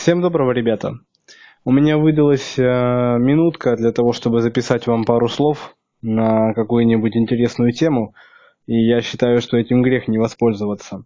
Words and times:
Всем 0.00 0.22
доброго, 0.22 0.52
ребята. 0.52 0.94
У 1.62 1.70
меня 1.70 1.98
выдалась 1.98 2.58
э, 2.58 2.62
минутка 2.62 3.76
для 3.76 3.92
того, 3.92 4.14
чтобы 4.14 4.40
записать 4.40 4.86
вам 4.86 5.04
пару 5.04 5.28
слов 5.28 5.76
на 6.00 6.54
какую-нибудь 6.54 7.14
интересную 7.18 7.72
тему, 7.72 8.14
и 8.66 8.82
я 8.82 9.02
считаю, 9.02 9.42
что 9.42 9.58
этим 9.58 9.82
грех 9.82 10.08
не 10.08 10.16
воспользоваться. 10.16 11.04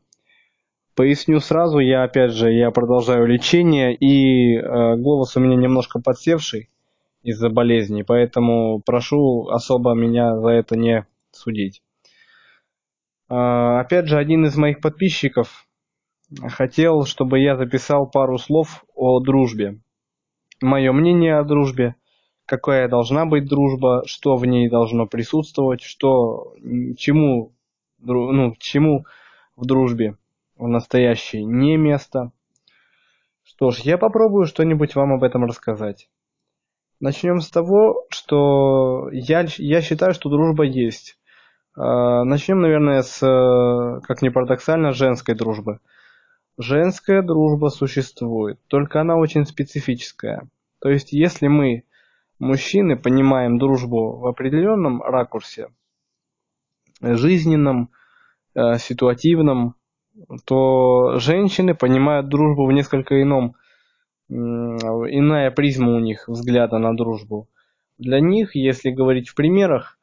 Поясню 0.94 1.40
сразу, 1.40 1.80
я 1.80 2.04
опять 2.04 2.30
же, 2.34 2.52
я 2.52 2.70
продолжаю 2.70 3.26
лечение, 3.26 3.96
и 3.96 4.58
э, 4.58 4.94
голос 4.94 5.36
у 5.36 5.40
меня 5.40 5.56
немножко 5.56 5.98
подсевший 5.98 6.70
из-за 7.24 7.48
болезни, 7.50 8.02
поэтому 8.02 8.80
прошу 8.80 9.48
особо 9.48 9.94
меня 9.94 10.36
за 10.38 10.50
это 10.50 10.76
не 10.76 11.04
судить. 11.32 11.82
Э, 13.28 13.80
опять 13.80 14.06
же, 14.06 14.18
один 14.18 14.46
из 14.46 14.56
моих 14.56 14.80
подписчиков 14.80 15.63
хотел, 16.48 17.04
чтобы 17.04 17.38
я 17.40 17.56
записал 17.56 18.08
пару 18.08 18.38
слов 18.38 18.84
о 18.94 19.20
дружбе. 19.20 19.80
Мое 20.60 20.92
мнение 20.92 21.38
о 21.38 21.44
дружбе, 21.44 21.96
какая 22.46 22.88
должна 22.88 23.26
быть 23.26 23.48
дружба, 23.48 24.02
что 24.06 24.36
в 24.36 24.46
ней 24.46 24.68
должно 24.68 25.06
присутствовать, 25.06 25.82
что 25.82 26.54
чему, 26.96 27.52
ну, 27.98 28.54
чему 28.58 29.04
в 29.56 29.66
дружбе 29.66 30.16
в 30.56 30.68
настоящей 30.68 31.44
не 31.44 31.76
место. 31.76 32.32
Что 33.42 33.70
ж, 33.70 33.78
я 33.80 33.98
попробую 33.98 34.46
что-нибудь 34.46 34.94
вам 34.94 35.12
об 35.12 35.22
этом 35.22 35.44
рассказать. 35.44 36.08
Начнем 37.00 37.40
с 37.40 37.50
того, 37.50 38.06
что 38.08 39.10
я, 39.12 39.46
я 39.58 39.82
считаю, 39.82 40.14
что 40.14 40.30
дружба 40.30 40.64
есть. 40.64 41.18
А, 41.76 42.24
Начнем, 42.24 42.60
наверное, 42.60 43.02
с, 43.02 43.18
как 44.06 44.22
ни 44.22 44.28
парадоксально, 44.28 44.92
женской 44.92 45.34
дружбы. 45.34 45.80
Женская 46.56 47.22
дружба 47.22 47.68
существует, 47.68 48.60
только 48.68 49.00
она 49.00 49.16
очень 49.16 49.44
специфическая. 49.44 50.48
То 50.80 50.88
есть, 50.88 51.12
если 51.12 51.48
мы, 51.48 51.82
мужчины, 52.38 52.96
понимаем 52.96 53.58
дружбу 53.58 54.18
в 54.18 54.26
определенном 54.26 55.02
ракурсе, 55.02 55.68
жизненном, 57.00 57.90
э, 58.54 58.78
ситуативном, 58.78 59.74
то 60.46 61.18
женщины 61.18 61.74
понимают 61.74 62.28
дружбу 62.28 62.66
в 62.66 62.72
несколько 62.72 63.20
ином, 63.20 63.56
иная 64.28 65.50
призма 65.50 65.96
у 65.96 65.98
них 65.98 66.28
взгляда 66.28 66.78
на 66.78 66.96
дружбу. 66.96 67.48
Для 67.98 68.20
них, 68.20 68.54
если 68.54 68.90
говорить 68.90 69.28
в 69.28 69.34
примерах, 69.34 69.98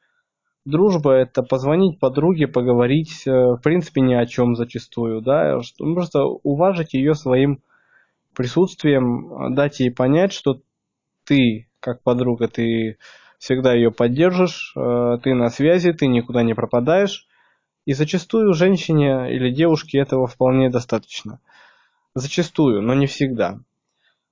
Дружба 0.64 1.14
это 1.14 1.42
позвонить 1.42 2.00
подруге, 2.00 2.48
поговорить, 2.48 3.24
э, 3.26 3.32
в 3.32 3.62
принципе, 3.64 4.02
ни 4.02 4.14
о 4.14 4.28
чем 4.28 4.56
зачастую, 4.56 5.22
да, 5.22 5.60
что, 5.62 5.92
просто 5.94 6.24
уважить 6.24 6.94
ее 6.94 7.16
своим 7.16 7.64
присутствием, 8.36 9.56
дать 9.56 9.80
ей 9.80 9.92
понять, 9.92 10.34
что 10.34 10.62
ты, 11.26 11.68
как 11.80 12.04
подруга, 12.04 12.48
ты 12.48 12.98
всегда 13.40 13.74
ее 13.74 13.92
поддержишь, 13.92 14.74
э, 14.78 15.18
ты 15.24 15.34
на 15.34 15.50
связи, 15.50 15.94
ты 15.94 16.06
никуда 16.06 16.44
не 16.44 16.54
пропадаешь. 16.54 17.28
И 17.86 17.94
зачастую 17.94 18.54
женщине 18.54 19.34
или 19.36 19.50
девушке 19.50 19.98
этого 19.98 20.28
вполне 20.28 20.70
достаточно. 20.70 21.40
Зачастую, 22.14 22.84
но 22.84 22.94
не 22.94 23.08
всегда. 23.08 23.60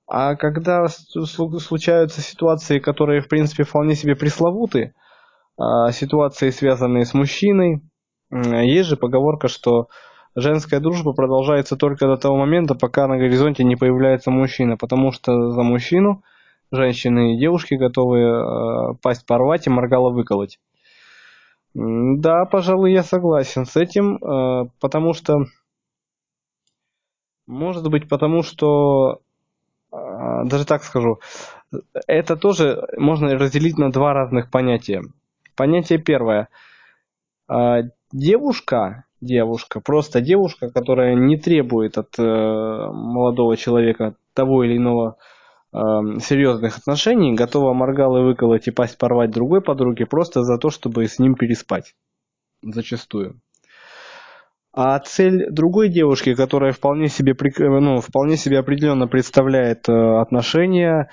А 0.06 0.36
когда 0.36 0.86
случаются 0.86 2.20
ситуации, 2.20 2.78
которые, 2.78 3.20
в 3.20 3.28
принципе, 3.28 3.64
вполне 3.64 3.96
себе 3.96 4.14
пресловуты, 4.14 4.94
ситуации, 5.92 6.50
связанные 6.50 7.04
с 7.04 7.14
мужчиной. 7.14 7.82
Есть 8.30 8.88
же 8.88 8.96
поговорка, 8.96 9.48
что 9.48 9.88
женская 10.34 10.80
дружба 10.80 11.12
продолжается 11.12 11.76
только 11.76 12.06
до 12.06 12.16
того 12.16 12.36
момента, 12.36 12.74
пока 12.74 13.06
на 13.06 13.18
горизонте 13.18 13.64
не 13.64 13.76
появляется 13.76 14.30
мужчина, 14.30 14.76
потому 14.76 15.12
что 15.12 15.50
за 15.50 15.62
мужчину 15.62 16.22
женщины 16.70 17.34
и 17.34 17.38
девушки 17.38 17.74
готовы 17.74 18.20
э, 18.20 18.94
пасть 19.02 19.26
порвать 19.26 19.66
и 19.66 19.70
моргало 19.70 20.10
выколоть. 20.10 20.58
Да, 21.74 22.44
пожалуй, 22.46 22.92
я 22.92 23.02
согласен 23.02 23.64
с 23.64 23.76
этим, 23.76 24.16
э, 24.16 24.68
потому 24.80 25.14
что, 25.14 25.46
может 27.46 27.88
быть, 27.88 28.08
потому 28.08 28.42
что, 28.42 29.20
э, 29.92 29.96
даже 30.44 30.64
так 30.64 30.84
скажу, 30.84 31.20
это 32.06 32.36
тоже 32.36 32.86
можно 32.96 33.34
разделить 33.34 33.78
на 33.78 33.90
два 33.90 34.12
разных 34.12 34.50
понятия. 34.50 35.02
Понятие 35.60 35.98
первое. 35.98 36.48
А, 37.46 37.82
девушка, 38.12 39.04
девушка, 39.20 39.80
просто 39.80 40.22
девушка, 40.22 40.70
которая 40.70 41.14
не 41.14 41.36
требует 41.36 41.98
от 41.98 42.18
э, 42.18 42.22
молодого 42.22 43.58
человека 43.58 44.14
того 44.32 44.64
или 44.64 44.78
иного 44.78 45.18
э, 45.74 45.76
серьезных 46.22 46.78
отношений, 46.78 47.34
готова 47.34 47.74
моргалы 47.74 48.22
выколоть 48.22 48.68
и 48.68 48.70
пасть 48.70 48.96
порвать 48.96 49.32
другой 49.32 49.60
подруге 49.60 50.06
просто 50.06 50.44
за 50.44 50.56
то, 50.56 50.70
чтобы 50.70 51.06
с 51.06 51.18
ним 51.18 51.34
переспать. 51.34 51.94
Зачастую. 52.62 53.38
А 54.72 54.98
цель 55.00 55.50
другой 55.50 55.90
девушки, 55.90 56.34
которая 56.34 56.72
вполне 56.72 57.08
себе, 57.08 57.36
ну, 57.58 58.00
вполне 58.00 58.38
себе 58.38 58.60
определенно 58.60 59.06
представляет 59.06 59.90
э, 59.90 59.92
отношения, 59.92 61.10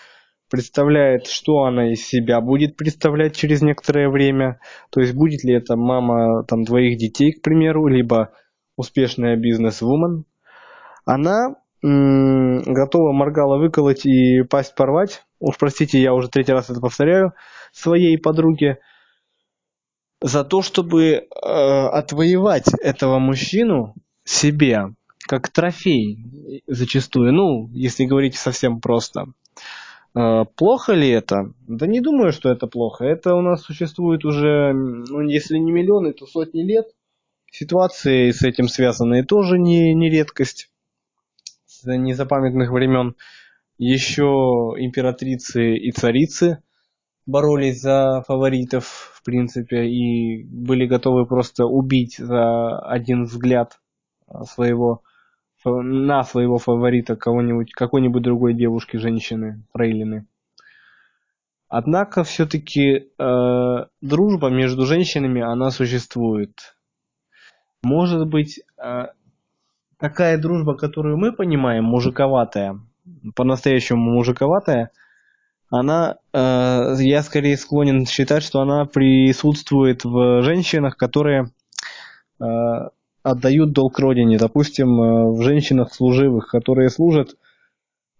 представляет, 0.49 1.27
что 1.27 1.63
она 1.63 1.91
из 1.91 2.05
себя 2.07 2.41
будет 2.41 2.75
представлять 2.77 3.35
через 3.35 3.61
некоторое 3.61 4.09
время. 4.09 4.59
То 4.89 5.01
есть 5.01 5.13
будет 5.13 5.43
ли 5.43 5.53
это 5.53 5.75
мама 5.75 6.43
там 6.43 6.63
двоих 6.63 6.97
детей, 6.97 7.33
к 7.33 7.41
примеру, 7.41 7.87
либо 7.87 8.31
успешная 8.75 9.35
бизнес-вумен. 9.35 10.25
Она 11.05 11.55
м- 11.83 12.61
готова 12.61 13.11
моргала 13.11 13.57
выколоть 13.57 14.05
и 14.05 14.43
пасть 14.43 14.75
порвать. 14.75 15.25
Уж 15.39 15.57
простите, 15.57 16.01
я 16.01 16.13
уже 16.13 16.29
третий 16.29 16.53
раз 16.53 16.69
это 16.69 16.79
повторяю 16.79 17.33
своей 17.71 18.17
подруге 18.17 18.79
за 20.21 20.43
то, 20.43 20.61
чтобы 20.61 21.03
э, 21.03 21.25
отвоевать 21.29 22.69
этого 22.81 23.19
мужчину 23.19 23.93
себе 24.23 24.93
как 25.27 25.49
трофей 25.49 26.61
зачастую. 26.67 27.33
Ну, 27.33 27.69
если 27.73 28.05
говорить 28.05 28.35
совсем 28.35 28.79
просто. 28.81 29.27
А, 30.19 30.45
плохо 30.45 30.93
ли 30.93 31.09
это? 31.09 31.53
Да 31.67 31.85
не 31.85 32.01
думаю, 32.01 32.31
что 32.31 32.49
это 32.49 32.65
плохо. 32.65 33.05
Это 33.05 33.35
у 33.35 33.41
нас 33.41 33.61
существует 33.61 34.25
уже, 34.25 34.73
ну, 34.73 35.21
если 35.21 35.57
не 35.57 35.71
миллионы, 35.71 36.11
то 36.13 36.25
сотни 36.25 36.63
лет. 36.63 36.87
Ситуации 37.51 38.31
с 38.31 38.41
этим 38.41 38.67
связанные 38.67 39.23
тоже 39.23 39.59
не, 39.59 39.93
не 39.93 40.09
редкость. 40.09 40.71
С 41.67 41.85
незапамятных 41.85 42.71
времен 42.71 43.15
еще 43.77 44.73
императрицы 44.79 45.75
и 45.75 45.91
царицы 45.91 46.63
боролись 47.27 47.79
за 47.81 48.23
фаворитов, 48.25 48.85
в 49.13 49.23
принципе, 49.23 49.85
и 49.85 50.43
были 50.45 50.87
готовы 50.87 51.27
просто 51.27 51.65
убить 51.67 52.17
за 52.17 52.79
один 52.79 53.25
взгляд 53.25 53.79
своего 54.45 55.03
на 55.65 56.23
своего 56.23 56.57
фаворита 56.57 57.15
кого-нибудь, 57.15 57.71
какой-нибудь 57.73 58.21
другой 58.21 58.53
девушки, 58.53 58.97
женщины, 58.97 59.63
фрейлины. 59.73 60.25
Однако 61.69 62.23
все-таки 62.23 63.09
э, 63.19 63.85
дружба 64.01 64.49
между 64.49 64.85
женщинами, 64.85 65.41
она 65.41 65.69
существует. 65.69 66.75
Может 67.83 68.27
быть, 68.27 68.61
э, 68.77 69.07
такая 69.97 70.37
дружба, 70.37 70.75
которую 70.75 71.17
мы 71.17 71.33
понимаем, 71.33 71.83
мужиковатая, 71.83 72.79
по-настоящему 73.35 74.11
мужиковатая, 74.13 74.91
она, 75.69 76.17
э, 76.31 76.95
я 76.99 77.21
скорее 77.21 77.57
склонен 77.57 78.05
считать, 78.05 78.43
что 78.43 78.61
она 78.61 78.85
присутствует 78.85 80.05
в 80.05 80.41
женщинах, 80.43 80.95
которые 80.95 81.51
э, 82.39 82.45
отдают 83.31 83.73
долг 83.73 83.99
родине. 83.99 84.37
Допустим, 84.37 85.01
э, 85.01 85.31
в 85.31 85.41
женщинах 85.41 85.93
служивых, 85.93 86.47
которые 86.47 86.89
служат 86.89 87.31
э, 87.31 87.35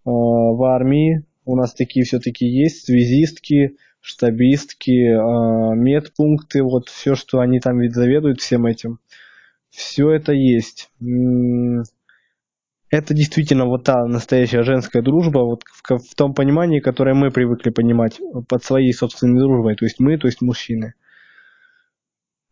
в 0.04 0.62
армии, 0.64 1.24
у 1.44 1.56
нас 1.56 1.72
такие 1.72 2.04
все-таки 2.04 2.46
есть, 2.46 2.84
связистки, 2.84 3.76
штабистки, 4.00 4.90
э, 4.90 5.74
медпункты, 5.74 6.62
вот 6.62 6.88
все, 6.88 7.14
что 7.14 7.40
они 7.40 7.58
там 7.58 7.78
ведь 7.80 7.94
заведуют 7.94 8.40
всем 8.40 8.66
этим. 8.66 8.98
Все 9.70 10.10
это 10.10 10.32
есть. 10.32 10.90
Это 12.90 13.12
действительно 13.12 13.66
вот 13.66 13.84
та 13.84 14.06
настоящая 14.06 14.62
женская 14.62 15.02
дружба, 15.02 15.40
вот 15.40 15.62
в, 15.64 15.98
в 15.98 16.14
том 16.14 16.32
понимании, 16.34 16.80
которое 16.80 17.14
мы 17.14 17.30
привыкли 17.30 17.70
понимать 17.70 18.18
под 18.48 18.64
своей 18.64 18.92
собственной 18.92 19.40
дружбой. 19.40 19.74
То 19.76 19.84
есть 19.84 20.00
мы, 20.00 20.16
то 20.18 20.26
есть 20.26 20.40
мужчины. 20.40 20.94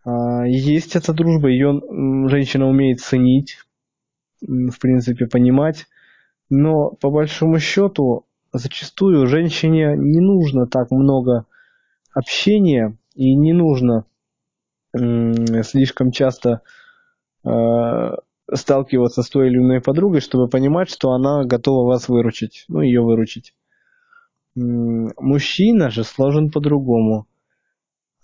А, 0.07 0.47
есть 0.47 0.95
эта 0.95 1.13
дружба, 1.13 1.49
ее 1.49 1.83
женщина 2.29 2.69
умеет 2.69 3.01
ценить, 3.01 3.59
в 4.41 4.79
принципе, 4.81 5.27
понимать. 5.27 5.87
Но 6.49 6.91
по 6.91 7.11
большому 7.11 7.59
счету, 7.59 8.25
зачастую 8.53 9.27
женщине 9.27 9.97
не 9.97 10.21
нужно 10.21 10.69
так 10.69 10.93
много 10.93 11.47
общения 12.15 12.97
и 13.17 13.35
не 13.35 13.53
нужно 13.53 14.05
слишком 14.95 16.11
часто 16.11 16.63
э, 17.45 17.51
сталкиваться 18.51 19.23
с 19.23 19.29
той 19.29 19.49
или 19.49 19.59
иной 19.59 19.83
подругой, 19.83 20.21
чтобы 20.21 20.49
понимать, 20.49 20.89
что 20.89 21.11
она 21.11 21.45
готова 21.45 21.87
вас 21.87 22.09
выручить, 22.09 22.65
ну, 22.69 22.81
ее 22.81 23.03
выручить. 23.03 23.53
Мужчина 24.55 25.91
же 25.91 26.03
сложен 26.03 26.51
по-другому. 26.51 27.27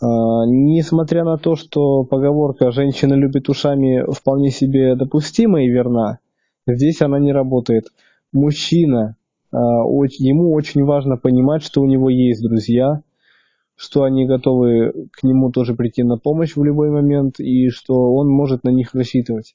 А, 0.03 0.45
несмотря 0.47 1.23
на 1.23 1.39
то, 1.39 1.55
что 1.55 2.03
поговорка 2.03 2.73
«женщина 2.73 3.15
любит 3.15 3.49
ушами» 3.49 4.05
вполне 4.13 4.51
себе 4.51 4.97
допустима 4.97 5.63
и 5.63 5.69
верна, 5.69 6.19
здесь 6.67 7.01
она 7.03 7.21
не 7.21 7.33
работает. 7.33 7.85
Мужчина, 8.33 9.17
а, 9.53 9.57
ему 9.57 10.53
очень 10.55 10.83
важно 10.83 11.17
понимать, 11.17 11.63
что 11.63 11.83
у 11.83 11.87
него 11.87 12.11
есть 12.11 12.43
друзья, 12.43 13.03
что 13.77 14.03
они 14.03 14.27
готовы 14.27 15.09
к 15.13 15.23
нему 15.23 15.53
тоже 15.53 15.75
прийти 15.75 16.03
на 16.03 16.19
помощь 16.19 16.57
в 16.57 16.65
любой 16.65 16.91
момент 16.91 17.39
и 17.39 17.69
что 17.69 17.95
он 17.95 18.29
может 18.29 18.65
на 18.65 18.71
них 18.71 18.95
рассчитывать. 18.95 19.55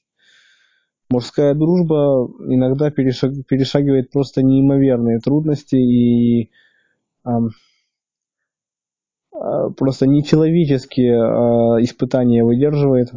Мужская 1.10 1.54
дружба 1.54 2.26
иногда 2.48 2.90
перешаг, 2.90 3.32
перешагивает 3.46 4.10
просто 4.10 4.42
неимоверные 4.42 5.20
трудности 5.20 5.76
и 5.76 6.50
просто 9.76 10.06
нечеловеческие 10.06 11.16
а, 11.16 11.82
испытания 11.82 12.44
выдерживает 12.44 13.12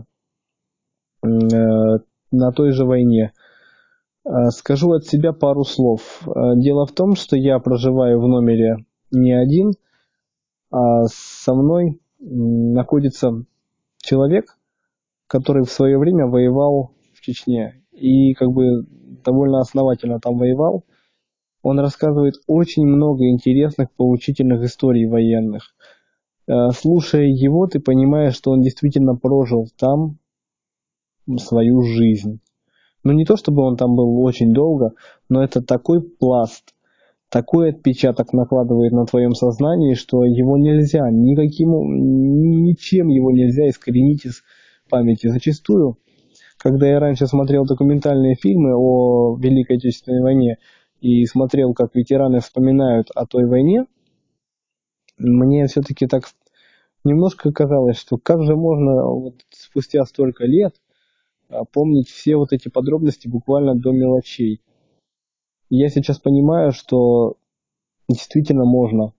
э, 1.24 1.28
на 2.32 2.52
той 2.52 2.72
же 2.72 2.86
войне. 2.86 3.34
Скажу 4.50 4.92
от 4.92 5.06
себя 5.06 5.34
пару 5.34 5.64
слов. 5.64 6.22
Дело 6.56 6.86
в 6.86 6.92
том, 6.92 7.16
что 7.16 7.36
я 7.36 7.58
проживаю 7.58 8.22
в 8.22 8.28
номере 8.28 8.78
не 9.12 9.34
один– 9.34 9.74
а 10.72 11.06
со 11.08 11.54
мной 11.54 12.00
находится 12.20 13.44
человек, 13.98 14.58
который 15.28 15.64
в 15.64 15.72
свое 15.72 15.98
время 15.98 16.28
воевал 16.28 16.94
в 17.14 17.22
Чечне 17.22 17.84
и 17.92 18.34
как 18.34 18.50
бы 18.52 18.86
довольно 19.24 19.60
основательно 19.60 20.20
там 20.20 20.38
воевал. 20.38 20.86
Он 21.62 21.80
рассказывает 21.80 22.36
очень 22.48 22.86
много 22.86 23.30
интересных, 23.30 23.92
поучительных 23.92 24.64
историй 24.64 25.06
военных. 25.06 25.76
Э, 26.48 26.72
слушая 26.72 27.26
его, 27.26 27.68
ты 27.68 27.80
понимаешь, 27.80 28.36
что 28.36 28.52
он 28.52 28.62
действительно 28.62 29.16
прожил 29.16 29.68
там 29.78 30.18
свою 31.38 31.82
жизнь. 31.82 32.40
Ну 33.04 33.14
не 33.14 33.26
то 33.26 33.38
чтобы 33.38 33.64
он 33.64 33.78
там 33.78 33.96
был 33.96 34.22
очень 34.22 34.54
долго, 34.54 34.94
но 35.30 35.44
это 35.44 35.62
такой 35.62 36.02
пласт 36.02 36.74
такой 37.32 37.70
отпечаток 37.70 38.34
накладывает 38.34 38.92
на 38.92 39.06
твоем 39.06 39.34
сознании, 39.34 39.94
что 39.94 40.26
его 40.26 40.58
нельзя, 40.58 41.10
никаким, 41.10 41.70
ничем 42.62 43.08
его 43.08 43.32
нельзя 43.32 43.70
искоренить 43.70 44.26
из 44.26 44.44
памяти. 44.90 45.28
Зачастую, 45.28 45.98
когда 46.58 46.88
я 46.88 47.00
раньше 47.00 47.28
смотрел 47.28 47.66
документальные 47.66 48.36
фильмы 48.36 48.76
о 48.76 49.38
Великой 49.40 49.78
Отечественной 49.78 50.22
войне 50.22 50.58
и 51.00 51.26
смотрел, 51.26 51.74
как 51.74 51.96
ветераны 51.96 52.42
вспоминают 52.42 53.08
о 53.16 53.26
той 53.26 53.46
войне, 53.46 53.86
мне 55.22 55.68
все-таки 55.68 56.08
так 56.08 56.26
немножко 57.04 57.52
казалось, 57.52 57.98
что 57.98 58.18
как 58.18 58.44
же 58.44 58.56
можно 58.56 59.06
вот 59.06 59.36
спустя 59.50 60.06
столько 60.06 60.46
лет 60.46 60.76
а, 61.50 61.66
помнить 61.66 62.10
все 62.10 62.36
вот 62.36 62.54
эти 62.54 62.70
подробности 62.70 63.28
буквально 63.28 63.76
до 63.76 63.92
мелочей 63.92 64.62
я 65.72 65.88
сейчас 65.88 66.20
понимаю, 66.20 66.74
что 66.74 67.38
действительно 68.10 68.66
можно. 68.66 69.14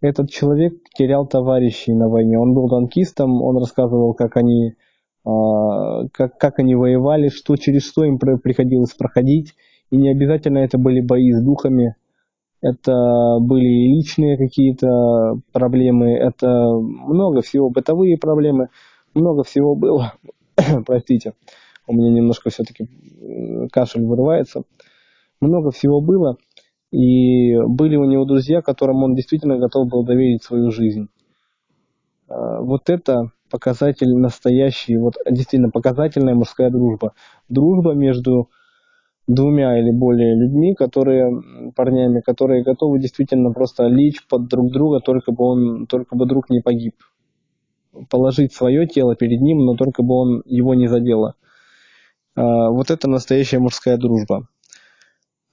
Этот 0.00 0.30
человек 0.30 0.74
терял 0.96 1.26
товарищей 1.26 1.92
на 1.92 2.08
войне. 2.08 2.38
Он 2.38 2.54
был 2.54 2.68
танкистом, 2.68 3.42
он 3.42 3.58
рассказывал, 3.58 4.14
как 4.14 4.36
они, 4.36 4.74
э, 5.26 6.08
как, 6.12 6.38
как 6.38 6.60
они 6.60 6.76
воевали, 6.76 7.30
что 7.30 7.56
через 7.56 7.84
что 7.84 8.04
им 8.04 8.20
приходилось 8.20 8.94
проходить. 8.94 9.54
И 9.90 9.96
не 9.96 10.08
обязательно 10.10 10.58
это 10.58 10.78
были 10.78 11.00
бои 11.00 11.32
с 11.32 11.42
духами. 11.42 11.96
Это 12.60 13.38
были 13.40 13.94
личные 13.94 14.36
какие-то 14.36 15.40
проблемы, 15.52 16.10
это 16.12 16.48
много 16.48 17.40
всего, 17.40 17.70
бытовые 17.70 18.18
проблемы, 18.18 18.68
много 19.14 19.44
всего 19.44 19.76
было. 19.76 20.14
Простите, 20.86 21.34
у 21.86 21.94
меня 21.94 22.10
немножко 22.10 22.50
все-таки 22.50 22.88
кашель 23.70 24.04
вырывается 24.04 24.64
много 25.40 25.70
всего 25.70 26.00
было, 26.00 26.36
и 26.90 27.56
были 27.56 27.96
у 27.96 28.04
него 28.04 28.24
друзья, 28.24 28.62
которым 28.62 29.02
он 29.02 29.14
действительно 29.14 29.58
готов 29.58 29.88
был 29.88 30.04
доверить 30.04 30.42
свою 30.42 30.70
жизнь. 30.70 31.08
А, 32.28 32.60
вот 32.60 32.88
это 32.90 33.32
показатель 33.50 34.14
настоящий, 34.14 34.96
вот 34.96 35.14
действительно 35.30 35.70
показательная 35.70 36.34
мужская 36.34 36.70
дружба. 36.70 37.14
Дружба 37.48 37.92
между 37.92 38.50
двумя 39.28 39.78
или 39.78 39.92
более 39.92 40.34
людьми, 40.34 40.74
которые, 40.74 41.30
парнями, 41.76 42.20
которые 42.20 42.64
готовы 42.64 42.98
действительно 42.98 43.52
просто 43.52 43.84
лечь 43.84 44.26
под 44.26 44.48
друг 44.48 44.72
друга, 44.72 45.00
только 45.00 45.30
бы 45.32 45.44
он, 45.44 45.86
только 45.86 46.16
бы 46.16 46.26
друг 46.26 46.50
не 46.50 46.60
погиб. 46.60 46.94
Положить 48.10 48.54
свое 48.54 48.86
тело 48.86 49.14
перед 49.14 49.40
ним, 49.40 49.58
но 49.58 49.76
только 49.76 50.02
бы 50.02 50.14
он 50.14 50.42
его 50.46 50.74
не 50.74 50.88
задело. 50.88 51.34
А, 52.34 52.70
вот 52.70 52.90
это 52.90 53.08
настоящая 53.08 53.58
мужская 53.58 53.98
дружба. 53.98 54.48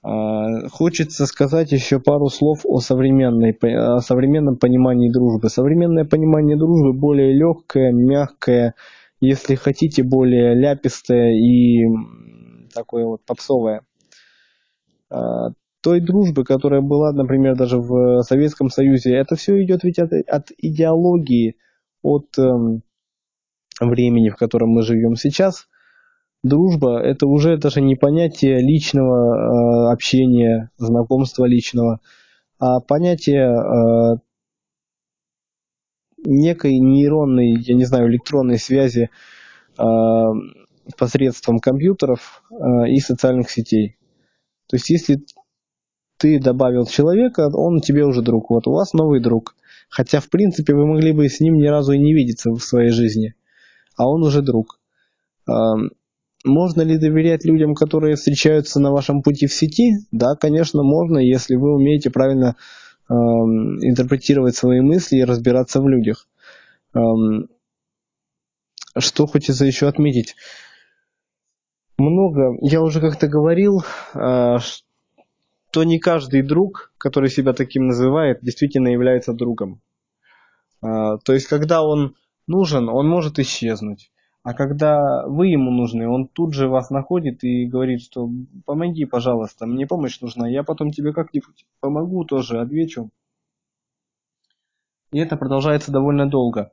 А, 0.02 0.68
хочется 0.70 1.26
сказать 1.26 1.70
еще 1.70 2.00
пару 2.00 2.28
слов 2.28 2.60
о, 2.64 2.78
современной, 2.80 3.52
о 3.52 4.00
современном 4.00 4.56
понимании 4.56 5.12
дружбы. 5.12 5.50
Современное 5.50 6.06
понимание 6.06 6.56
дружбы 6.56 6.94
более 6.94 7.34
легкое, 7.34 7.92
мягкое, 7.92 8.74
если 9.20 9.54
хотите, 9.54 10.02
более 10.02 10.54
ляпистое 10.54 11.32
и 11.32 11.84
такое 12.76 13.04
вот 13.04 13.24
попсовое. 13.24 13.82
А, 15.10 15.50
той 15.80 16.00
дружбы, 16.00 16.44
которая 16.44 16.80
была, 16.80 17.12
например, 17.12 17.56
даже 17.56 17.78
в 17.78 18.22
Советском 18.22 18.70
Союзе, 18.70 19.14
это 19.14 19.36
все 19.36 19.62
идет 19.62 19.84
ведь 19.84 19.98
от, 19.98 20.12
от 20.12 20.50
идеологии, 20.58 21.56
от 22.02 22.38
э, 22.38 22.42
времени, 23.80 24.30
в 24.30 24.36
котором 24.36 24.70
мы 24.70 24.82
живем 24.82 25.16
сейчас– 25.16 25.66
дружба 26.46 27.00
это 27.00 27.26
уже 27.26 27.56
даже 27.58 27.80
не 27.80 27.96
понятие 27.96 28.60
личного 28.60 29.88
э, 29.88 29.92
общения, 29.92 30.70
знакомства 30.76 31.44
личного, 31.44 32.00
а 32.58 32.80
понятие 32.80 33.48
э, 33.48 34.16
некой 36.24 36.78
нейронной, 36.78 37.60
я 37.60 37.74
не 37.74 37.84
знаю, 37.84 38.08
электронной 38.08 38.58
связи 38.58 39.10
э, 39.78 39.82
посредством 40.96 41.58
компьютеров 41.58 42.42
э, 42.50 42.88
и 42.88 42.98
социальных 43.00 43.50
сетей. 43.50 43.96
То 44.68 44.76
есть, 44.76 44.90
если 44.90 45.24
ты 46.18 46.40
добавил 46.40 46.86
человека, 46.86 47.48
он 47.52 47.80
тебе 47.80 48.04
уже 48.04 48.22
друг. 48.22 48.50
Вот 48.50 48.66
у 48.66 48.72
вас 48.72 48.92
новый 48.92 49.20
друг. 49.20 49.54
Хотя, 49.88 50.20
в 50.20 50.28
принципе, 50.28 50.74
вы 50.74 50.86
могли 50.86 51.12
бы 51.12 51.28
с 51.28 51.40
ним 51.40 51.54
ни 51.54 51.66
разу 51.66 51.92
и 51.92 51.98
не 51.98 52.14
видеться 52.14 52.50
в 52.50 52.60
своей 52.60 52.90
жизни. 52.90 53.34
А 53.96 54.08
он 54.08 54.22
уже 54.22 54.42
друг. 54.42 54.80
Эм, 55.48 55.90
можно 56.44 56.82
ли 56.82 56.98
доверять 56.98 57.44
людям, 57.44 57.74
которые 57.74 58.16
встречаются 58.16 58.80
на 58.80 58.90
вашем 58.90 59.22
пути 59.22 59.46
в 59.46 59.52
сети? 59.52 59.92
Да, 60.10 60.34
конечно, 60.34 60.82
можно, 60.82 61.18
если 61.18 61.54
вы 61.54 61.74
умеете 61.74 62.10
правильно 62.10 62.56
э, 63.08 63.12
интерпретировать 63.12 64.56
свои 64.56 64.80
мысли 64.80 65.18
и 65.18 65.24
разбираться 65.24 65.80
в 65.80 65.88
людях. 65.88 66.28
Эм, 66.94 67.48
что 68.98 69.26
хочется 69.26 69.64
еще 69.64 69.88
отметить? 69.88 70.34
Много, 71.98 72.56
я 72.60 72.82
уже 72.82 73.00
как-то 73.00 73.26
говорил, 73.26 73.82
что 74.12 75.84
не 75.84 75.98
каждый 75.98 76.42
друг, 76.42 76.92
который 76.98 77.30
себя 77.30 77.52
таким 77.52 77.86
называет, 77.86 78.40
действительно 78.42 78.88
является 78.88 79.32
другом. 79.32 79.80
Э, 80.82 81.18
то 81.24 81.32
есть, 81.32 81.48
когда 81.48 81.82
он 81.82 82.14
нужен, 82.46 82.88
он 82.88 83.08
может 83.08 83.38
исчезнуть. 83.38 84.10
А 84.42 84.54
когда 84.54 85.26
вы 85.26 85.48
ему 85.48 85.70
нужны, 85.70 86.08
он 86.08 86.28
тут 86.28 86.54
же 86.54 86.68
вас 86.68 86.90
находит 86.90 87.42
и 87.42 87.66
говорит, 87.66 88.00
что 88.00 88.30
помоги, 88.64 89.04
пожалуйста, 89.04 89.66
мне 89.66 89.86
помощь 89.86 90.20
нужна, 90.20 90.48
я 90.48 90.62
потом 90.62 90.92
тебе 90.92 91.12
как-нибудь 91.12 91.66
помогу 91.80 92.24
тоже, 92.24 92.60
отвечу. 92.60 93.10
И 95.12 95.18
это 95.18 95.36
продолжается 95.36 95.90
довольно 95.90 96.28
долго. 96.28 96.70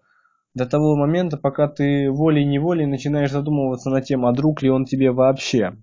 До 0.55 0.65
того 0.67 0.95
момента, 0.95 1.37
пока 1.37 1.67
ты 1.67 2.11
волей-неволей 2.11 2.85
начинаешь 2.85 3.31
задумываться 3.31 3.89
над 3.89 4.05
тем, 4.05 4.25
а 4.25 4.33
друг 4.33 4.61
ли 4.61 4.69
он 4.69 4.85
тебе 4.85 5.11
вообще. 5.11 5.75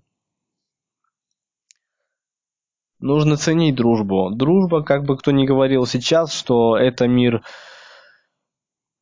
Нужно 2.99 3.35
ценить 3.35 3.75
дружбу. 3.75 4.29
Дружба, 4.29 4.83
как 4.83 5.03
бы 5.03 5.17
кто 5.17 5.31
ни 5.31 5.45
говорил 5.45 5.85
сейчас, 5.85 6.31
что 6.31 6.77
это 6.77 7.07
мир 7.07 7.41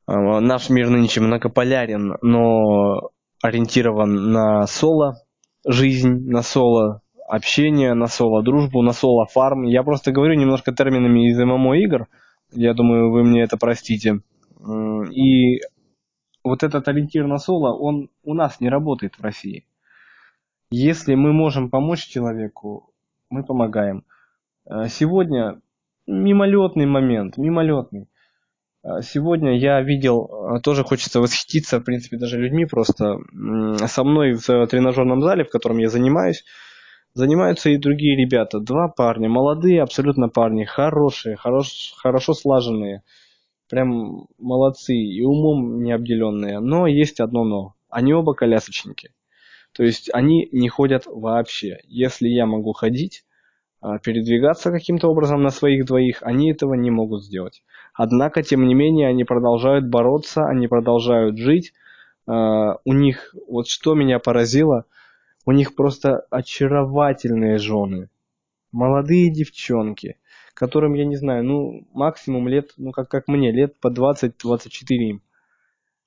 а, 0.07 0.39
наш 0.39 0.69
мир 0.69 0.89
нынче 0.89 1.21
многополярен, 1.21 2.17
но 2.23 3.11
ориентирован 3.43 4.31
на 4.31 4.65
соло 4.65 5.21
жизнь, 5.67 6.27
на 6.31 6.41
соло 6.41 7.01
общение, 7.27 7.93
на 7.93 8.07
соло 8.07 8.41
дружбу, 8.41 8.81
на 8.81 8.93
соло 8.93 9.27
фарм. 9.27 9.63
Я 9.63 9.83
просто 9.83 10.11
говорю 10.11 10.33
немножко 10.33 10.71
терминами 10.71 11.29
из 11.29 11.37
ММО 11.37 11.75
игр. 11.83 12.07
Я 12.51 12.73
думаю, 12.73 13.11
вы 13.11 13.23
мне 13.23 13.43
это 13.43 13.57
простите. 13.57 14.21
И 14.59 15.61
вот 16.43 16.63
этот 16.63 16.87
ориентир 16.87 17.27
на 17.27 17.37
соло, 17.37 17.73
он 17.77 18.09
у 18.23 18.33
нас 18.33 18.59
не 18.59 18.69
работает 18.69 19.15
в 19.15 19.23
России. 19.23 19.65
Если 20.71 21.15
мы 21.15 21.33
можем 21.33 21.69
помочь 21.69 22.05
человеку, 22.05 22.93
мы 23.29 23.43
помогаем. 23.43 24.03
Э, 24.65 24.87
сегодня 24.87 25.61
мимолетный 26.05 26.85
момент, 26.85 27.37
мимолетный. 27.37 28.07
Э, 28.83 29.01
сегодня 29.01 29.57
я 29.57 29.81
видел, 29.81 30.29
э, 30.57 30.61
тоже 30.61 30.83
хочется 30.83 31.21
восхититься, 31.21 31.79
в 31.79 31.83
принципе, 31.83 32.17
даже 32.17 32.37
людьми 32.37 32.65
просто. 32.65 33.17
Со 33.87 34.03
мной 34.03 34.33
в 34.33 34.67
тренажерном 34.67 35.21
зале, 35.21 35.43
в 35.43 35.49
котором 35.49 35.79
я 35.79 35.89
занимаюсь, 35.89 36.43
занимаются 37.13 37.69
и 37.69 37.77
другие 37.77 38.15
ребята. 38.15 38.59
Два 38.59 38.89
парня, 38.89 39.27
молодые 39.27 39.81
абсолютно 39.81 40.29
парни, 40.29 40.65
хорошие, 40.65 41.35
хорош, 41.35 41.93
хорошо 41.97 42.33
слаженные. 42.33 43.01
Прям 43.69 44.27
молодцы 44.37 44.95
и 44.95 45.21
умом 45.21 45.83
не 45.83 45.91
обделенные. 45.91 46.59
Но 46.59 46.87
есть 46.87 47.19
одно 47.19 47.43
но. 47.43 47.75
Они 47.89 48.13
оба 48.13 48.33
колясочники. 48.33 49.11
То 49.73 49.83
есть 49.83 50.09
они 50.13 50.49
не 50.51 50.69
ходят 50.69 51.03
вообще. 51.05 51.79
Если 51.85 52.27
я 52.27 52.45
могу 52.45 52.73
ходить, 52.73 53.23
а, 53.81 53.97
передвигаться 53.99 54.71
каким-то 54.71 55.07
образом 55.07 55.41
на 55.41 55.51
своих 55.51 55.85
двоих, 55.85 56.21
они 56.21 56.51
этого 56.51 56.73
не 56.73 56.91
могут 56.91 57.23
сделать. 57.23 57.63
Однако, 57.93 58.43
тем 58.43 58.67
не 58.67 58.73
менее, 58.73 59.07
они 59.07 59.23
продолжают 59.23 59.87
бороться, 59.87 60.45
они 60.45 60.67
продолжают 60.67 61.37
жить. 61.37 61.73
А, 62.27 62.77
у 62.83 62.93
них, 62.93 63.33
вот 63.47 63.67
что 63.67 63.93
меня 63.93 64.19
поразило, 64.19 64.85
у 65.45 65.51
них 65.51 65.75
просто 65.75 66.25
очаровательные 66.29 67.57
жены. 67.57 68.09
Молодые 68.71 69.31
девчонки, 69.31 70.17
которым, 70.59 70.93
я 70.93 71.05
не 71.05 71.15
знаю, 71.15 71.43
ну, 71.43 71.87
максимум 71.93 72.47
лет, 72.47 72.73
ну, 72.77 72.91
как, 72.91 73.09
как 73.09 73.27
мне, 73.27 73.51
лет 73.51 73.79
по 73.79 73.87
20-24 73.87 74.31
им. 74.89 75.21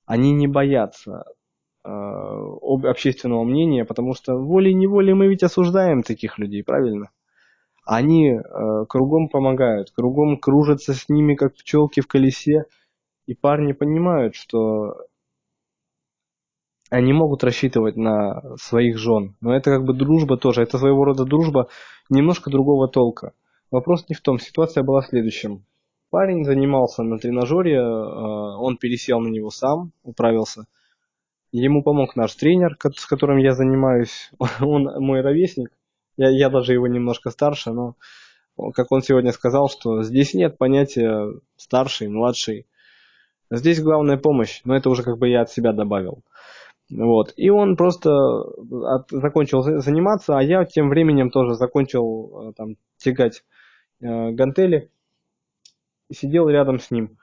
Они 0.06 0.32
не 0.32 0.47
боятся 0.47 1.25
э, 1.85 1.88
общественного 1.88 3.44
мнения, 3.44 3.85
потому 3.85 4.14
что 4.14 4.37
волей-неволей 4.37 5.14
мы 5.14 5.28
ведь 5.28 5.42
осуждаем 5.42 6.02
таких 6.02 6.38
людей, 6.38 6.62
правильно? 6.62 7.11
они 7.85 8.30
э, 8.30 8.40
кругом 8.88 9.28
помогают, 9.28 9.90
кругом 9.90 10.38
кружатся 10.38 10.94
с 10.94 11.09
ними, 11.09 11.35
как 11.35 11.54
пчелки 11.54 12.00
в 12.00 12.06
колесе, 12.06 12.66
и 13.26 13.35
парни 13.35 13.73
понимают, 13.73 14.35
что 14.35 14.94
они 16.90 17.12
могут 17.12 17.42
рассчитывать 17.42 17.97
на 17.97 18.56
своих 18.56 18.99
жен. 18.99 19.37
Но 19.40 19.54
это 19.54 19.71
как 19.71 19.85
бы 19.85 19.94
дружба 19.94 20.37
тоже, 20.37 20.62
это 20.62 20.78
своего 20.78 21.04
рода 21.04 21.25
дружба 21.25 21.68
немножко 22.09 22.50
другого 22.50 22.88
толка. 22.88 23.32
Вопрос 23.73 24.05
не 24.11 24.14
в 24.14 24.21
том, 24.21 24.38
ситуация 24.38 24.83
была 24.83 25.00
в 25.00 25.07
следующем. 25.07 25.64
Парень 26.11 26.45
занимался 26.45 27.02
на 27.02 27.19
тренажере, 27.19 27.76
э, 27.76 27.81
он 27.81 28.76
пересел 28.76 29.19
на 29.19 29.29
него 29.29 29.49
сам, 29.49 29.93
управился. 30.02 30.67
Ему 31.52 31.83
помог 31.83 32.14
наш 32.14 32.35
тренер, 32.35 32.76
с 32.95 33.07
которым 33.07 33.38
я 33.38 33.55
занимаюсь, 33.55 34.31
он 34.61 34.91
мой 35.02 35.23
ровесник. 35.23 35.71
Я, 36.19 36.29
я 36.29 36.50
даже 36.50 36.75
его 36.75 36.87
немножко 36.87 37.31
старше, 37.31 37.73
но 37.73 37.97
как 38.75 38.93
он 38.93 39.00
сегодня 39.00 39.33
сказал, 39.33 39.71
что 39.71 40.02
здесь 40.02 40.35
нет 40.35 40.59
понятия 40.59 41.33
старший, 41.57 42.09
младший. 42.09 42.67
Здесь 43.50 43.81
главная 43.81 44.19
помощь, 44.19 44.61
но 44.64 44.76
это 44.76 44.91
уже 44.91 45.02
как 45.02 45.17
бы 45.17 45.31
я 45.31 45.41
от 45.41 45.50
себя 45.50 45.73
добавил. 45.73 46.23
Вот. 46.91 47.33
И 47.37 47.49
он 47.49 47.76
просто 47.76 48.11
от, 48.11 49.09
закончил 49.11 49.62
заниматься, 49.62 50.37
а 50.37 50.43
я 50.43 50.67
тем 50.67 50.91
временем 50.91 51.31
тоже 51.31 51.55
закончил 51.55 52.50
э, 52.50 52.52
там 52.55 52.76
тягать 52.99 53.38
э, 53.38 53.62
гантели 54.02 54.90
и 56.09 56.14
сидел 56.14 56.49
рядом 56.49 56.80
с 56.80 56.90
ним. 56.90 57.18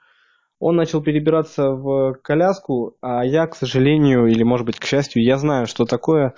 Он 0.58 0.76
начал 0.76 1.02
перебираться 1.02 1.70
в 1.70 2.14
коляску, 2.22 2.96
а 3.00 3.24
я, 3.24 3.46
к 3.46 3.54
сожалению, 3.54 4.26
или 4.26 4.42
может 4.42 4.66
быть 4.66 4.78
к 4.78 4.84
счастью, 4.84 5.22
я 5.22 5.38
знаю, 5.38 5.66
что 5.66 5.86
такое 5.86 6.34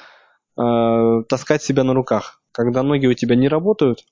э, 0.56 1.22
таскать 1.28 1.62
себя 1.62 1.82
на 1.82 1.94
руках 1.94 2.42
когда 2.52 2.82
ноги 2.82 3.06
у 3.06 3.14
тебя 3.14 3.34
не 3.34 3.49
работают, 3.49 4.04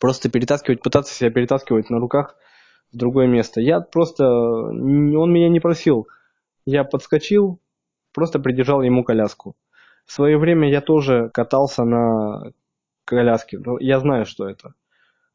просто 0.00 0.28
перетаскивать, 0.28 0.82
пытаться 0.82 1.14
себя 1.14 1.30
перетаскивать 1.30 1.88
на 1.88 1.98
руках 1.98 2.36
в 2.92 2.96
другое 2.96 3.26
место. 3.26 3.60
Я 3.60 3.80
просто, 3.80 4.28
он 4.28 5.32
меня 5.32 5.48
не 5.48 5.60
просил. 5.60 6.08
Я 6.66 6.84
подскочил, 6.84 7.60
просто 8.12 8.38
придержал 8.38 8.82
ему 8.82 9.04
коляску. 9.04 9.56
В 10.04 10.12
свое 10.12 10.36
время 10.36 10.68
я 10.68 10.80
тоже 10.80 11.30
катался 11.32 11.84
на 11.84 12.52
коляске. 13.04 13.58
Я 13.80 14.00
знаю, 14.00 14.26
что 14.26 14.48
это. 14.48 14.74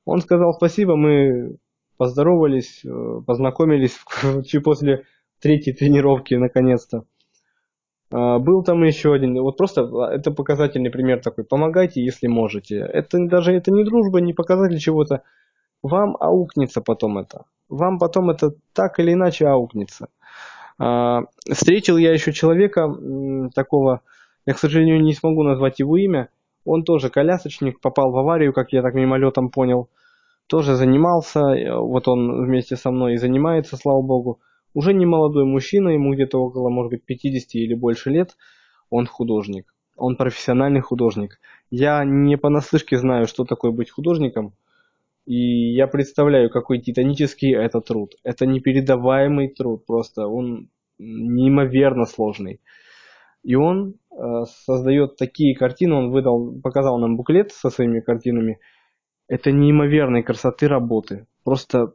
Он 0.09 0.21
сказал 0.21 0.53
спасибо, 0.53 0.95
мы 0.95 1.57
поздоровались, 1.97 2.81
э, 2.83 3.21
познакомились 3.27 3.99
после 4.63 5.03
третьей 5.39 5.73
тренировки 5.73 6.33
наконец-то. 6.33 7.03
А, 8.11 8.39
был 8.39 8.63
там 8.63 8.83
еще 8.83 9.13
один, 9.13 9.39
вот 9.41 9.57
просто 9.57 9.81
а, 9.81 10.11
это 10.11 10.31
показательный 10.31 10.89
пример 10.89 11.21
такой. 11.21 11.43
Помогайте, 11.43 12.03
если 12.03 12.27
можете. 12.27 12.77
Это 12.77 13.19
даже 13.27 13.53
это 13.53 13.71
не 13.71 13.83
дружба, 13.83 14.19
не 14.19 14.33
показатель 14.33 14.79
чего-то. 14.79 15.21
Вам 15.83 16.17
аукнется 16.19 16.81
потом 16.81 17.19
это. 17.19 17.45
Вам 17.69 17.99
потом 17.99 18.31
это 18.31 18.53
так 18.73 18.99
или 18.99 19.13
иначе 19.13 19.45
аукнется. 19.45 20.07
А, 20.79 21.21
встретил 21.51 21.97
я 21.97 22.11
еще 22.13 22.33
человека 22.33 22.89
такого, 23.53 24.01
я, 24.47 24.53
к 24.53 24.59
сожалению, 24.59 25.01
не 25.03 25.13
смогу 25.13 25.43
назвать 25.43 25.79
его 25.79 25.97
имя. 25.97 26.29
Он 26.65 26.83
тоже 26.83 27.09
колясочник, 27.09 27.79
попал 27.79 28.11
в 28.11 28.17
аварию, 28.17 28.53
как 28.53 28.73
я 28.73 28.81
так 28.81 28.95
мимолетом 28.95 29.49
понял. 29.49 29.89
Тоже 30.49 30.75
занимался, 30.75 31.39
э, 31.39 31.77
вот 31.77 32.07
он 32.07 32.43
вместе 32.45 32.75
со 32.75 32.89
мной 32.91 33.13
и 33.13 33.17
занимается, 33.17 33.77
слава 33.77 34.01
богу 34.01 34.39
уже 34.73 34.93
не 34.93 35.05
молодой 35.05 35.45
мужчина, 35.45 35.89
ему 35.89 36.13
где-то 36.13 36.39
около, 36.39 36.69
может 36.69 36.91
быть, 36.91 37.05
50 37.05 37.55
или 37.55 37.75
больше 37.75 38.09
лет, 38.09 38.35
он 38.89 39.05
художник. 39.05 39.73
Он 39.95 40.15
профессиональный 40.15 40.81
художник. 40.81 41.39
Я 41.69 42.03
не 42.03 42.35
понаслышке 42.37 42.97
знаю, 42.97 43.27
что 43.27 43.45
такое 43.45 43.71
быть 43.71 43.91
художником, 43.91 44.53
и 45.25 45.73
я 45.73 45.85
представляю, 45.85 46.49
какой 46.49 46.79
титанический 46.79 47.53
это 47.53 47.81
труд. 47.81 48.15
Это 48.23 48.47
непередаваемый 48.47 49.49
труд, 49.49 49.85
просто 49.85 50.27
он 50.27 50.69
неимоверно 50.97 52.05
сложный. 52.05 52.59
И 53.43 53.53
он 53.53 53.95
э, 54.11 54.15
создает 54.65 55.15
такие 55.17 55.55
картины, 55.55 55.93
он 55.93 56.09
выдал, 56.09 56.59
показал 56.61 56.97
нам 56.97 57.15
буклет 57.17 57.51
со 57.51 57.69
своими 57.69 57.99
картинами. 57.99 58.59
Это 59.29 59.51
неимоверной 59.51 60.23
красоты 60.23 60.67
работы. 60.67 61.27
Просто 61.43 61.93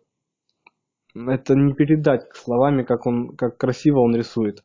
это 1.15 1.55
не 1.55 1.75
передать 1.75 2.29
словами, 2.33 2.85
как 2.85 3.07
он, 3.07 3.37
как 3.37 3.59
красиво 3.59 4.01
он 4.01 4.15
рисует. 4.17 4.63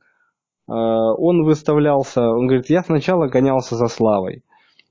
А, 0.68 1.14
он 1.14 1.44
выставлялся, 1.44 2.22
он 2.22 2.46
говорит, 2.46 2.70
я 2.70 2.84
сначала 2.84 3.28
гонялся 3.28 3.76
за 3.76 3.88
славой. 3.88 4.44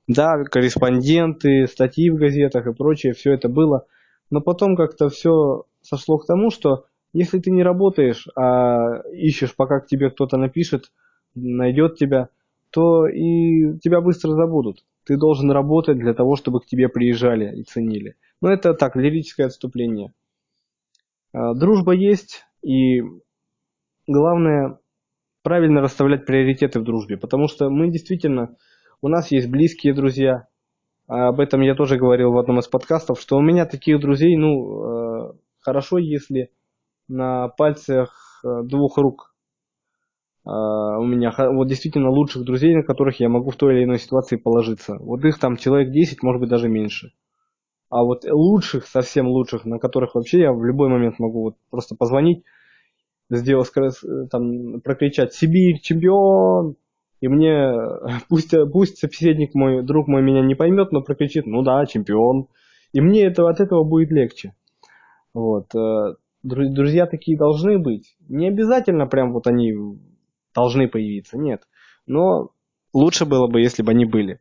Да, 0.07 0.43
корреспонденты, 0.43 1.67
статьи 1.67 2.09
в 2.09 2.15
газетах 2.15 2.67
и 2.67 2.73
прочее, 2.73 3.13
все 3.13 3.31
это 3.33 3.47
было. 3.47 3.85
Но 4.29 4.41
потом 4.41 4.75
как-то 4.75 5.07
все 5.07 5.63
сошло 5.81 6.17
к 6.17 6.25
тому, 6.25 6.51
что 6.51 6.85
если 7.13 7.39
ты 7.39 7.49
не 7.49 7.63
работаешь, 7.63 8.27
а 8.35 9.01
ищешь, 9.13 9.55
пока 9.55 9.79
к 9.79 9.87
тебе 9.87 10.09
кто-то 10.09 10.37
напишет, 10.37 10.91
найдет 11.33 11.95
тебя, 11.95 12.29
то 12.71 13.07
и 13.07 13.79
тебя 13.79 14.01
быстро 14.01 14.31
забудут. 14.31 14.83
Ты 15.05 15.17
должен 15.17 15.51
работать 15.51 15.97
для 15.97 16.13
того, 16.13 16.35
чтобы 16.35 16.59
к 16.59 16.65
тебе 16.65 16.89
приезжали 16.89 17.59
и 17.59 17.63
ценили. 17.63 18.15
Но 18.41 18.51
это 18.51 18.73
так, 18.73 18.95
лирическое 18.95 19.47
отступление. 19.47 20.13
А, 21.33 21.53
дружба 21.53 21.93
есть, 21.93 22.45
и 22.63 23.01
главное 24.07 24.79
правильно 25.43 25.81
расставлять 25.81 26.25
приоритеты 26.25 26.79
в 26.79 26.83
дружбе, 26.83 27.17
потому 27.17 27.47
что 27.47 27.69
мы 27.69 27.89
действительно, 27.89 28.55
у 29.01 29.07
нас 29.07 29.31
есть 29.31 29.49
близкие 29.49 29.93
друзья, 29.93 30.47
а 31.07 31.29
об 31.29 31.39
этом 31.39 31.61
я 31.61 31.75
тоже 31.75 31.97
говорил 31.97 32.31
в 32.31 32.37
одном 32.37 32.59
из 32.59 32.67
подкастов, 32.67 33.19
что 33.19 33.37
у 33.37 33.41
меня 33.41 33.65
таких 33.65 33.99
друзей, 33.99 34.35
ну, 34.35 35.31
э, 35.31 35.33
хорошо, 35.59 35.97
если 35.97 36.51
на 37.07 37.47
пальцах 37.47 38.41
э, 38.43 38.63
двух 38.63 38.97
рук 38.97 39.28
у 40.51 41.05
меня 41.05 41.33
вот 41.37 41.67
действительно 41.67 42.09
лучших 42.09 42.43
друзей, 42.43 42.75
на 42.75 42.83
которых 42.83 43.19
я 43.19 43.29
могу 43.29 43.51
в 43.51 43.55
той 43.55 43.75
или 43.75 43.83
иной 43.83 43.99
ситуации 43.99 44.35
положиться. 44.35 44.97
Вот 44.99 45.23
их 45.25 45.39
там 45.39 45.57
человек 45.57 45.91
10, 45.91 46.23
может 46.23 46.41
быть 46.41 46.49
даже 46.49 46.69
меньше. 46.69 47.11
А 47.89 48.03
вот 48.03 48.23
лучших, 48.25 48.85
совсем 48.85 49.27
лучших, 49.27 49.65
на 49.65 49.79
которых 49.79 50.15
вообще 50.15 50.41
я 50.41 50.53
в 50.53 50.63
любой 50.63 50.89
момент 50.89 51.19
могу 51.19 51.43
вот 51.43 51.55
просто 51.69 51.95
позвонить, 51.95 52.43
сделать, 53.29 53.71
там, 54.31 54.81
прокричать 54.81 55.33
«Сибирь, 55.33 55.79
чемпион!» 55.81 56.75
И 57.19 57.27
мне, 57.27 57.73
пусть, 58.29 58.53
пусть 58.71 58.97
собеседник 58.97 59.53
мой, 59.55 59.83
друг 59.83 60.07
мой 60.07 60.21
меня 60.21 60.41
не 60.41 60.55
поймет, 60.55 60.91
но 60.91 61.01
прокричит 61.01 61.45
«Ну 61.45 61.63
да, 61.63 61.85
чемпион!» 61.85 62.47
И 62.91 63.01
мне 63.01 63.25
это, 63.25 63.47
от 63.47 63.59
этого 63.59 63.83
будет 63.83 64.11
легче. 64.11 64.53
Вот. 65.33 65.73
Э, 65.75 66.15
друзья 66.43 67.05
такие 67.05 67.37
должны 67.37 67.77
быть. 67.77 68.15
Не 68.27 68.47
обязательно 68.47 69.05
прям 69.05 69.31
вот 69.33 69.47
они 69.47 69.73
должны 70.53 70.87
появиться, 70.87 71.37
нет. 71.37 71.63
Но 72.05 72.51
лучше 72.93 73.25
было 73.25 73.47
бы, 73.47 73.61
если 73.61 73.83
бы 73.83 73.91
они 73.91 74.05
были. 74.05 74.39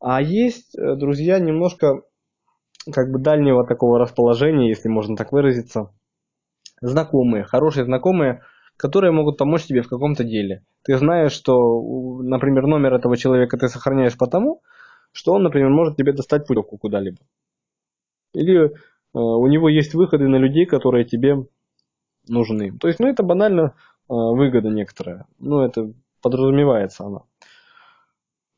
А 0.00 0.20
есть 0.20 0.76
э, 0.76 0.96
друзья 0.96 1.38
немножко 1.38 2.02
как 2.92 3.10
бы 3.10 3.18
дальнего 3.18 3.66
такого 3.66 3.98
расположения, 3.98 4.68
если 4.68 4.88
можно 4.88 5.16
так 5.16 5.32
выразиться. 5.32 5.92
Знакомые, 6.80 7.44
хорошие 7.44 7.84
знакомые, 7.84 8.42
которые 8.76 9.10
могут 9.12 9.38
помочь 9.38 9.64
тебе 9.64 9.82
в 9.82 9.88
каком-то 9.88 10.24
деле. 10.24 10.64
Ты 10.84 10.96
знаешь, 10.98 11.32
что, 11.32 11.80
например, 12.22 12.66
номер 12.66 12.94
этого 12.94 13.16
человека 13.16 13.56
ты 13.56 13.68
сохраняешь 13.68 14.16
потому, 14.16 14.62
что 15.12 15.32
он, 15.32 15.42
например, 15.42 15.70
может 15.70 15.96
тебе 15.96 16.12
достать 16.12 16.46
путевку 16.46 16.76
куда-либо. 16.76 17.18
Или 18.34 18.66
э, 18.66 18.70
у 19.12 19.46
него 19.46 19.68
есть 19.68 19.94
выходы 19.94 20.28
на 20.28 20.36
людей, 20.36 20.66
которые 20.66 21.06
тебе 21.06 21.46
нужны. 22.28 22.76
То 22.78 22.88
есть, 22.88 23.00
ну, 23.00 23.08
это 23.08 23.22
банально 23.22 23.74
выгода 24.08 24.68
некоторая. 24.68 25.26
Ну, 25.38 25.60
это 25.60 25.92
подразумевается 26.22 27.04
она. 27.04 27.20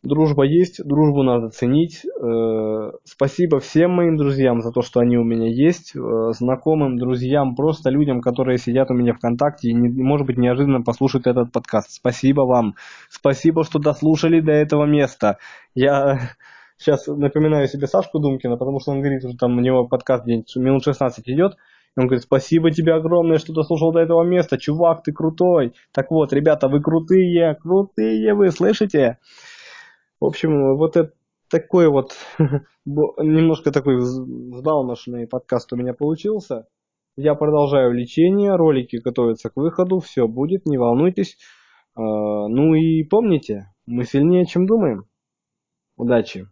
Дружба 0.04 0.44
есть, 0.44 0.80
дружбу 0.84 1.24
надо 1.24 1.50
ценить. 1.50 2.04
Э, 2.04 2.92
спасибо 3.02 3.58
всем 3.58 3.90
моим 3.90 4.16
друзьям 4.16 4.62
за 4.62 4.70
то, 4.70 4.80
что 4.80 5.00
они 5.00 5.18
у 5.18 5.24
меня 5.24 5.48
есть, 5.48 5.96
э, 5.96 6.32
знакомым, 6.34 6.98
друзьям, 6.98 7.56
просто 7.56 7.90
людям, 7.90 8.20
которые 8.20 8.58
сидят 8.58 8.92
у 8.92 8.94
меня 8.94 9.12
ВКонтакте 9.14 9.70
и, 9.70 9.74
может 9.74 10.24
быть, 10.24 10.38
неожиданно 10.38 10.82
послушают 10.82 11.26
этот 11.26 11.50
подкаст. 11.50 11.90
Спасибо 11.90 12.42
вам. 12.42 12.76
Спасибо, 13.10 13.64
что 13.64 13.80
дослушали 13.80 14.40
до 14.40 14.52
этого 14.52 14.84
места. 14.84 15.38
Я 15.74 16.20
сейчас 16.78 17.08
напоминаю 17.08 17.66
себе 17.66 17.88
Сашку 17.88 18.20
Думкина, 18.20 18.56
потому 18.56 18.78
что 18.78 18.92
он 18.92 19.00
говорит, 19.00 19.22
что 19.22 19.36
там 19.36 19.58
у 19.58 19.60
него 19.60 19.88
подкаст 19.88 20.24
день 20.24 20.44
минут 20.54 20.84
16 20.84 21.28
идет. 21.28 21.56
Он 21.98 22.06
говорит, 22.06 22.22
спасибо 22.22 22.70
тебе 22.70 22.94
огромное, 22.94 23.38
что 23.38 23.52
дослушал 23.52 23.92
до 23.92 23.98
этого 23.98 24.22
места. 24.22 24.56
Чувак, 24.56 25.02
ты 25.02 25.12
крутой. 25.12 25.74
Так 25.92 26.12
вот, 26.12 26.32
ребята, 26.32 26.68
вы 26.68 26.80
крутые, 26.80 27.56
крутые 27.56 28.34
вы, 28.34 28.52
слышите? 28.52 29.18
В 30.20 30.26
общем, 30.26 30.76
вот 30.76 30.96
это 30.96 31.12
такой 31.50 31.88
вот, 31.88 32.12
немножко 32.86 33.72
такой 33.72 33.96
взбалмошный 33.96 35.26
подкаст 35.26 35.72
у 35.72 35.76
меня 35.76 35.92
получился. 35.92 36.68
Я 37.16 37.34
продолжаю 37.34 37.92
лечение, 37.92 38.54
ролики 38.54 39.00
готовятся 39.02 39.50
к 39.50 39.56
выходу, 39.56 39.98
все 39.98 40.28
будет, 40.28 40.66
не 40.66 40.78
волнуйтесь. 40.78 41.36
А, 41.96 42.00
ну 42.46 42.74
и 42.74 43.02
помните, 43.02 43.74
мы 43.86 44.04
сильнее, 44.04 44.46
чем 44.46 44.66
думаем. 44.66 45.06
Удачи! 45.96 46.46